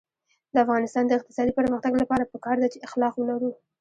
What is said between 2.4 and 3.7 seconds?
ده چې اخلاق ولرو.